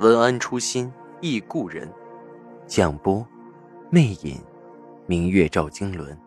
[0.00, 1.88] 文安初心忆故人，
[2.66, 3.24] 蒋波，
[3.90, 4.42] 魅影，
[5.06, 6.18] 明月照经纶，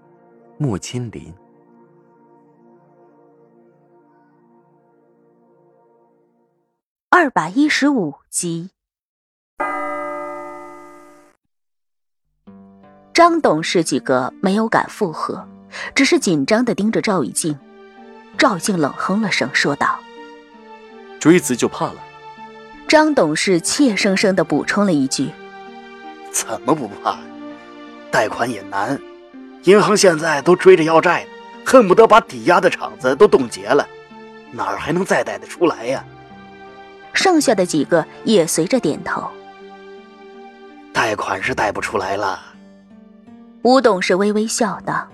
[0.57, 1.33] 木千林。
[7.09, 8.69] 二百一十五集，
[13.13, 15.45] 张董事几个没有敢附和，
[15.93, 17.57] 只是紧张的盯着赵以静。
[18.37, 19.99] 赵以静冷哼了声，说道
[21.19, 22.01] ：“锥子就怕了。”
[22.87, 25.29] 张董事怯生生的补充了一句
[26.31, 27.17] ：“怎么不怕？
[28.09, 28.97] 贷款也难，
[29.63, 31.29] 银行现在都追着要债呢，
[31.65, 33.85] 恨不得把抵押的厂子都冻结了，
[34.51, 36.01] 哪儿还能再贷得出来呀？”
[37.11, 39.27] 剩下的几个也随着点头。
[40.93, 42.39] 贷款是贷不出来了。
[43.63, 45.05] 吴董事微微笑道：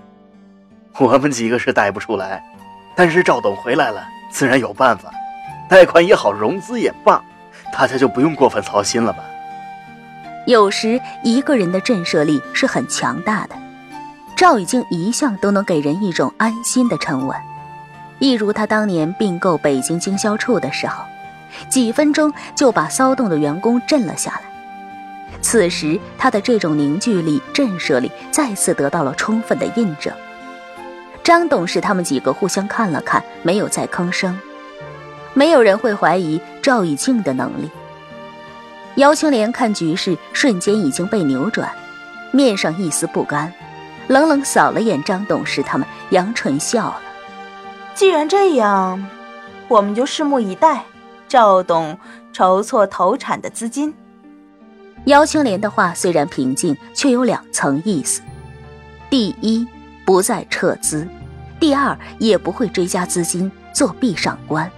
[1.00, 2.40] “我们几个是贷不出来，
[2.94, 5.10] 但是赵董回来了，自然有办法。
[5.68, 7.20] 贷款也好，融资也罢。”
[7.76, 9.24] 大家就不用过分操心了吧。
[10.46, 13.56] 有时一个人的震慑力是很强大的。
[14.36, 17.36] 赵以静一向都能给人一种安心的沉稳，
[18.18, 21.04] 一如他当年并购北京经销处的时候，
[21.68, 24.42] 几分钟就把骚动的员工震了下来。
[25.40, 30.12] 此时他的这种凝聚力、震慑力再次得到了充分的印证。
[31.22, 34.38] 张董事他们几个互相看了看，没有再吭声。
[35.34, 37.70] 没有人会怀疑赵以静的能力。
[38.96, 41.70] 姚青莲看局势瞬间已经被扭转，
[42.32, 43.52] 面上一丝不甘，
[44.06, 47.00] 冷冷扫了眼张董事他们，扬唇笑了
[47.94, 49.04] ：“既然这样，
[49.66, 50.84] 我们就拭目以待，
[51.26, 51.98] 赵董
[52.32, 53.92] 筹措投产的资金。”
[55.06, 58.22] 姚青莲的话虽然平静，却有两层意思：
[59.10, 59.66] 第一，
[60.06, 61.04] 不再撤资；
[61.58, 64.70] 第二，也不会追加资金做壁上观。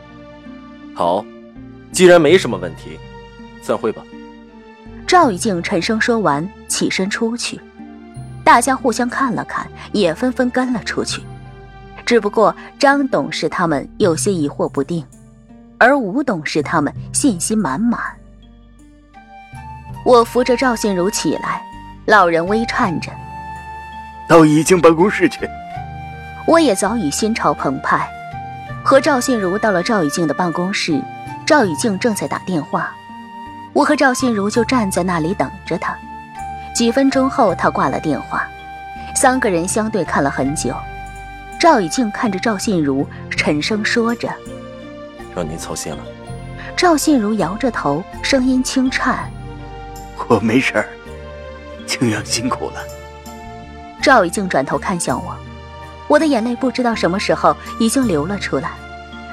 [0.97, 1.23] 好，
[1.93, 2.99] 既然没什么问题，
[3.61, 4.03] 散会吧。
[5.07, 7.61] 赵以静沉声说完，起身出去。
[8.43, 11.21] 大家互相看了看，也纷纷跟了出去。
[12.07, 15.05] 只不过张董事他们有些疑惑不定，
[15.77, 18.01] 而吴董事他们信心满满。
[20.03, 21.61] 我扶着赵信如起来，
[22.07, 23.13] 老人微颤着
[24.27, 25.47] ：“到已经办公室去。”
[26.49, 28.09] 我也早已心潮澎湃。
[28.87, 31.03] 和赵信如到了赵雨静的办公室，
[31.45, 32.95] 赵雨静正在打电话，
[33.73, 35.99] 我和赵信如就站在那里等着他。
[36.73, 38.47] 几分钟后，他挂了电话，
[39.13, 40.73] 三个人相对看了很久。
[41.59, 44.33] 赵雨静看着赵信如，沉声说着
[45.35, 45.99] ：“让您操心了。”
[46.77, 49.29] 赵信如摇着头，声音轻颤
[50.29, 50.89] ：“我没事儿，
[51.89, 52.81] 青阳辛苦了。”
[54.01, 55.37] 赵雨静转头看向我。
[56.09, 58.71] 我的眼泪不知道什么时候已经流了出来，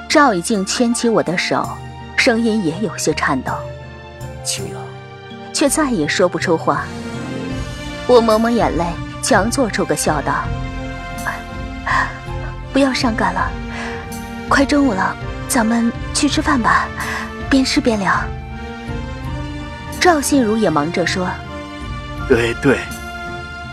[0.08, 1.68] 赵以静牵起我的手，
[2.16, 3.52] 声音也有些颤抖。
[4.44, 4.76] 青阳，
[5.52, 6.84] 却再也说不出话。
[8.06, 8.84] 我抹抹眼泪，
[9.22, 10.44] 强做出个笑道
[12.72, 13.50] ：“不要伤感了，
[14.48, 15.16] 快中午了，
[15.48, 16.88] 咱们去吃饭吧，
[17.48, 18.12] 边吃边聊。”
[20.00, 21.30] 赵信如也忙着说
[22.28, 22.78] ：“对对，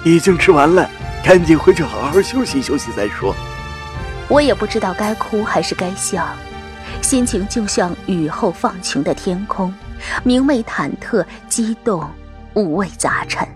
[0.06, 0.88] 已经吃完了。”
[1.24, 3.34] 赶紧回去好好休息休息再说。
[4.28, 6.28] 我也不知道该哭还是该笑，
[7.02, 9.74] 心情就像雨后放晴的天空，
[10.24, 12.10] 明媚忐忑、激动、
[12.56, 13.48] 五味杂陈。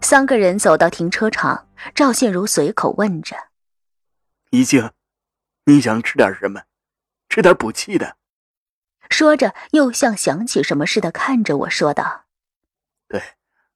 [0.00, 3.36] 三个人走到停车场，赵信如随口问着
[4.50, 4.90] ：“怡静，
[5.64, 6.62] 你想吃点什么？
[7.28, 8.16] 吃点补气的。”
[9.10, 12.24] 说着，又像想起什么似的看着我说道
[13.08, 13.20] ：“对，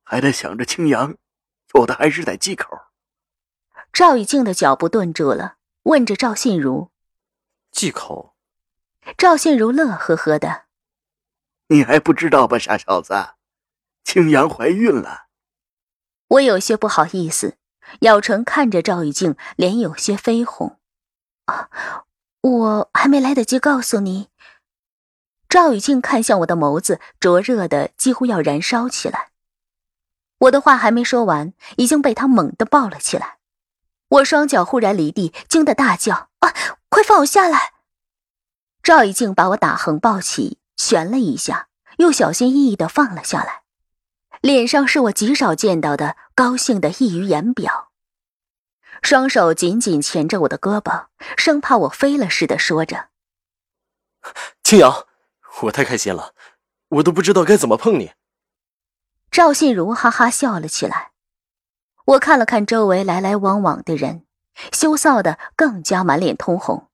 [0.05, 1.17] 还得想着青阳。”
[1.75, 2.79] 有的还是得忌口。
[3.93, 6.91] 赵雨静的脚步顿住了，问着赵信如
[7.71, 8.35] ：“忌口？”
[9.19, 10.67] 赵信如乐呵呵的
[11.69, 13.15] ：“你还不知道吧，傻小子，
[14.05, 15.27] 青阳怀孕了。”
[16.29, 17.59] 我有些不好意思，
[18.01, 20.79] 咬唇看着赵雨静，脸有些绯红。
[21.47, 21.69] 啊，
[22.41, 24.29] 我还没来得及告诉你。
[25.49, 29.32] 赵雨静看向我的眸子，灼热的几乎要燃烧起来。
[30.43, 33.39] 我的话还没说完，已经被他猛地抱了起来。
[34.09, 36.53] 我双脚忽然离地，惊得大叫：“啊，
[36.89, 37.73] 快放我下来！”
[38.83, 41.69] 赵一静把我打横抱起，旋了一下，
[41.99, 43.63] 又小心翼翼的放了下来，
[44.41, 47.91] 脸上是我极少见到的高兴的溢于言表。
[49.01, 51.07] 双手紧紧钳着我的胳膊，
[51.37, 53.11] 生怕我飞了似的，说着
[54.65, 55.07] ：“青阳，
[55.63, 56.35] 我太开心了，
[56.89, 58.13] 我都不知道该怎么碰你。”
[59.33, 61.11] 赵信如哈哈笑了起来。
[62.05, 64.27] 我看了看周围来来往往的人，
[64.73, 66.89] 羞臊的更加满脸通红，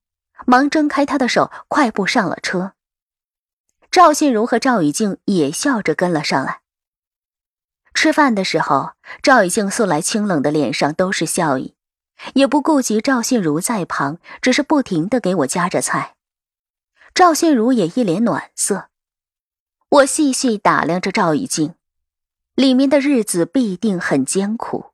[0.47, 2.73] 忙挣开他的手，快步上了车。
[3.91, 6.61] 赵信如和赵雨静也笑着跟了上来。
[7.93, 8.91] 吃饭的时候，
[9.21, 11.75] 赵雨静素来清冷的脸上都是笑意。
[12.35, 16.15] 也不顾及赵信如在旁，只是不停的给我夹着菜。
[17.13, 18.89] 赵信如也一脸暖色。
[19.89, 21.75] 我细细打量着赵雨静，
[22.59, 24.91] 里面的日子必定很艰苦。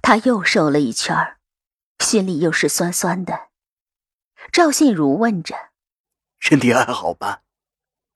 [0.00, 1.40] 他又瘦了一圈儿，
[1.98, 3.48] 心里又是酸酸的。
[4.52, 5.70] 赵信如问着
[6.38, 7.42] ：“身体还好吧？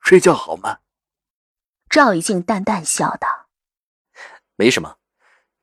[0.01, 0.79] 睡觉好吗？”
[1.91, 3.49] 赵一静淡淡笑道
[4.55, 4.99] ：“没什么，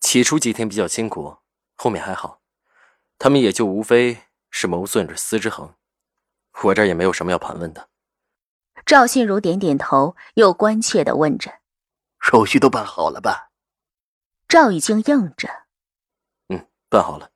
[0.02, 1.38] 起初几天比较辛苦，
[1.78, 2.42] 后面还好。”
[3.18, 5.74] 他们也就无非是谋算着司之恒，
[6.64, 7.88] 我这儿也没有什么要盘问的。
[8.86, 11.60] 赵信如点点头，又关切的问着
[12.28, 13.52] ：“手续都办好了吧？”
[14.50, 15.66] 赵已经应着
[16.50, 17.32] ：“嗯，办好了。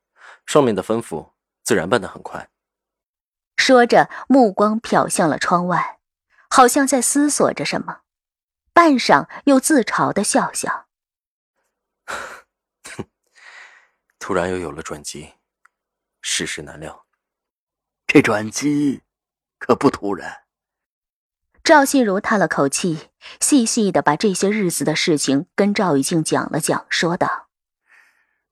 [0.46, 1.32] 上面的吩咐，
[1.62, 2.50] 自然办得很快。”
[3.56, 6.00] 说着，目光瞟向了窗外，
[6.48, 8.00] 好像在思索着什么，
[8.72, 10.88] 半晌又自嘲的笑笑
[12.06, 13.08] ：“哼，
[14.18, 15.34] 突然又有了转机。”
[16.22, 17.06] 世事难料，
[18.06, 19.02] 这转机
[19.58, 20.44] 可不突然。
[21.70, 22.98] 赵信如叹了口气，
[23.38, 27.46] 细细的把这些日子的事情跟赵雨静讲了讲，说道：“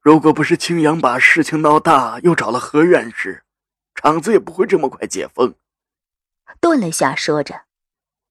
[0.00, 3.43] 如果不是青阳把事情闹大，又找了何院士，
[3.97, 5.56] 厂子也不会这么快解封。”
[6.62, 7.62] 顿了下，说着：“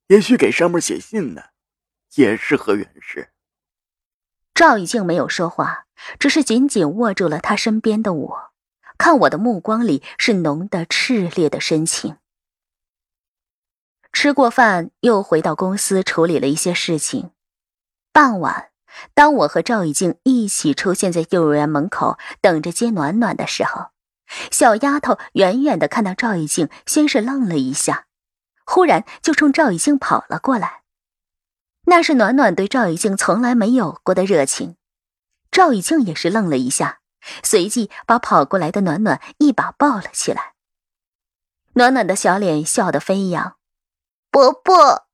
[0.07, 1.41] 也许给上面写信呢，
[2.15, 3.31] 也是何院士。”
[4.55, 5.87] 赵玉静没有说话，
[6.17, 8.53] 只是紧紧握住了他身边的我。
[8.97, 12.15] 看我的目光里是浓的炽烈的深情。
[14.19, 17.29] 吃过饭，又回到公司处理了一些事情。
[18.11, 18.69] 傍晚，
[19.13, 23.91] 当我和赵以静一起出现在幼儿园门口等着接暖暖的时候，
[24.49, 28.07] 小丫头远远的看到赵以静，先是愣了一下，
[28.65, 30.81] 忽然就冲赵以静跑了过来。
[31.85, 34.77] 那是暖暖对赵以静从来没有过的热情。
[35.51, 37.01] 赵以静也是愣了一下。
[37.43, 40.53] 随即把跑过来的暖暖一把抱了起来。
[41.73, 43.56] 暖暖的小脸笑得飞扬，
[44.37, 45.07] 伯伯。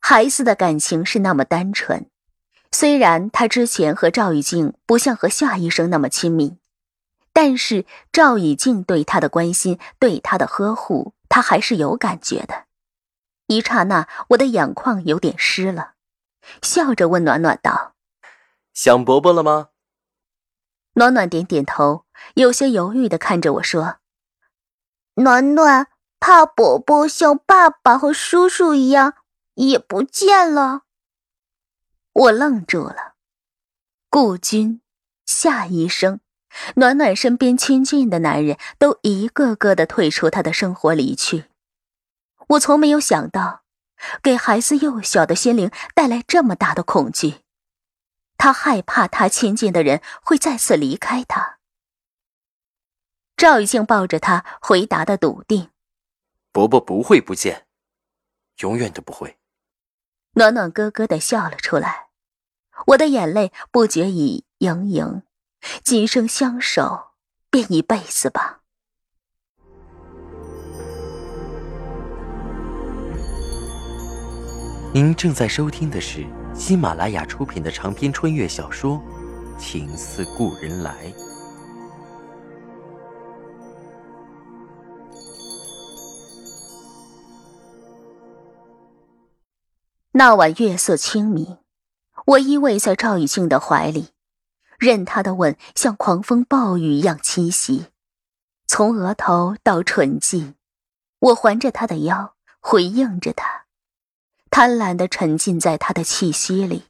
[0.00, 2.08] 孩子的感情是那么单纯，
[2.72, 6.56] 虽然他之前和赵雨静不像和夏医生那么亲密，
[7.34, 12.64] 但是赵雨静对他的关心、对他的呵护，他还是有感觉的。
[13.46, 15.92] 一刹那，我的眼眶有点湿了，
[16.62, 17.92] 笑着问暖暖道
[18.72, 19.68] ：“想伯伯了吗？”
[20.96, 22.06] 暖暖点点头，
[22.36, 23.98] 有些犹豫的看着我说
[25.16, 25.88] ：“暖暖
[26.20, 29.14] 怕伯伯像爸爸和叔叔一样
[29.54, 30.82] 也不见了。”
[32.12, 33.14] 我愣住了。
[34.10, 34.80] 顾军、
[35.26, 36.20] 夏医生，
[36.76, 41.44] 暖暖身边亲近的男人都一个个的退出他的生活离去。
[42.48, 43.62] 我从没有想到，
[44.22, 47.42] 给孩子幼小的心灵带来这么大的恐惧。
[48.38, 51.58] 他害怕他亲近的人会再次离开他。
[53.36, 55.70] 赵雨静抱着他回答的笃定
[56.52, 57.66] ：“伯伯不会不见，
[58.58, 59.36] 永远都不会。”
[60.34, 62.08] 暖暖咯咯的笑了出来，
[62.88, 65.22] 我的眼泪不觉已盈盈。
[65.82, 67.12] 今生相守，
[67.50, 68.60] 便一辈子吧。
[74.94, 76.26] 您正在收听的是。
[76.54, 79.00] 喜马拉雅出品的长篇穿越小说
[79.60, 81.06] 《情似故人来》。
[90.18, 91.58] 那晚月色清明，
[92.26, 94.08] 我依偎在赵雨静的怀里，
[94.76, 97.86] 任他的吻像狂风暴雨一样侵袭，
[98.66, 100.54] 从额头到唇际，
[101.20, 103.66] 我环着他的腰，回应着他。
[104.50, 106.86] 贪婪的沉浸在他的气息里，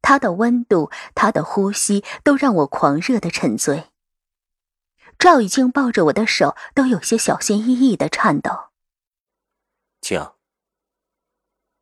[0.00, 3.90] 他的温度，他的呼吸，都让我狂热的沉醉。
[5.18, 8.70] 赵雨静抱着我的手，都有些小心翼翼的颤抖。
[10.00, 10.34] 青阳，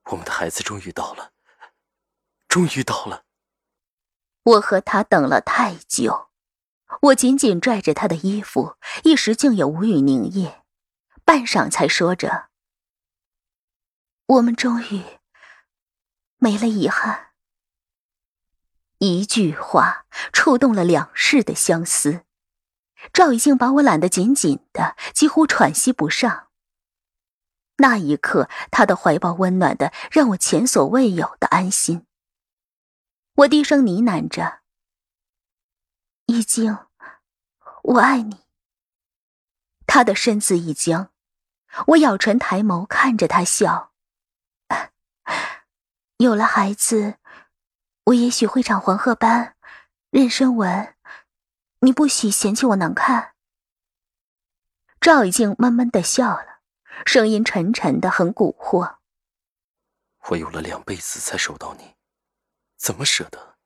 [0.05, 1.33] 我们的孩子终于到了，
[2.49, 3.25] 终于到了。
[4.43, 6.31] 我和他等了太久，
[7.03, 10.65] 我紧紧拽着他的衣服，一时竟也无语凝噎，
[11.25, 12.49] 半晌才说着。
[14.27, 15.05] 我们终于
[16.39, 17.33] 没了遗憾。
[18.99, 22.25] 一句话触动了两世的相思，
[23.13, 26.50] 赵以静把我揽得紧紧的，几乎喘息不上。
[27.81, 32.07] 那一刻，他的怀抱温暖的，让我前所未有的安心。
[33.35, 34.61] 我低声呢喃着
[36.27, 36.79] ：“一静，
[37.83, 38.45] 我爱你。”
[39.87, 41.11] 他的身子一僵，
[41.89, 43.93] 我咬唇抬眸看着他笑。
[46.19, 47.17] 有了孩子。
[48.05, 49.55] 我也许会长黄褐斑、
[50.11, 50.95] 妊娠纹，
[51.81, 53.35] 你不许嫌弃我难看。
[55.01, 56.60] 赵以静闷闷的笑了，
[57.05, 58.97] 声音沉沉的，很蛊惑。
[60.29, 61.95] 我有了两辈子才守到你，
[62.77, 63.57] 怎么舍得？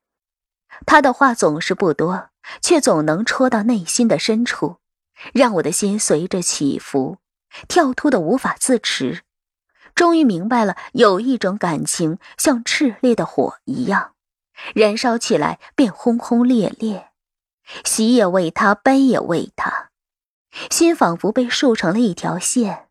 [0.87, 4.77] 他的话总是不多，却总能戳到内心的深处，
[5.33, 7.19] 让我的心随着起伏，
[7.69, 9.23] 跳脱的无法自持。
[9.95, 14.15] 终于明白了，有一种感情像炽烈的火一样。
[14.75, 17.11] 燃烧起来便轰轰烈烈，
[17.85, 19.91] 喜也为他，悲也为他，
[20.71, 22.84] 心仿佛被竖成了一条线，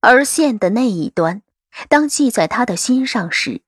[0.00, 1.42] 而线的那一端，
[1.88, 3.62] 当系在他的心上时，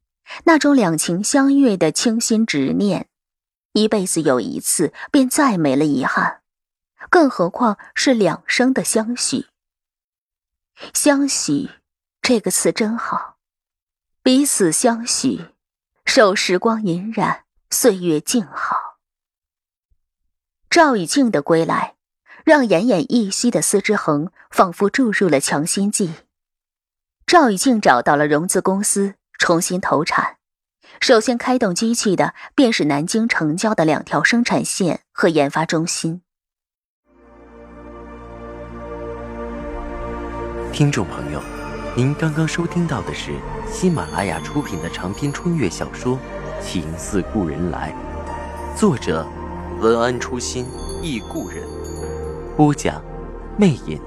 [0.45, 3.09] 那种两情相悦的倾心执念，
[3.73, 6.41] 一辈子有一次便再没了遗憾，
[7.11, 9.47] 更何况是两生的相许。
[10.95, 11.71] 相许
[12.21, 13.37] 这个词真好，
[14.23, 15.47] 彼此相许。
[16.05, 18.99] 受时光隐染，岁月静好。
[20.69, 21.95] 赵以静的归来，
[22.45, 26.13] 让奄奄一息的司之恒仿佛注入了强心剂。
[27.27, 30.37] 赵宇静找到了融资公司，重新投产。
[31.01, 36.23] 首先开动机器的，便是南京城郊的两条生产线和研发中心。
[40.73, 41.43] 听众朋友。
[41.95, 43.33] 您刚刚收听到的是
[43.71, 46.17] 喜马拉雅出品的长篇穿越小说
[46.65, 47.95] 《情似故人来》，
[48.81, 49.29] 作者
[49.79, 50.65] 文安初心
[51.03, 51.63] 忆故人，
[52.55, 53.03] 播讲
[53.57, 53.99] 魅影，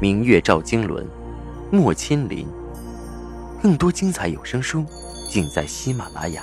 [0.00, 1.06] 明月照经纶，
[1.70, 2.46] 莫千林。
[3.62, 4.84] 更多精彩有声书，
[5.28, 6.42] 尽在喜马拉雅。